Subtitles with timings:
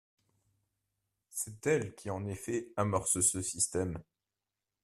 [1.29, 3.99] C'est elle qui en effet amorce ce système.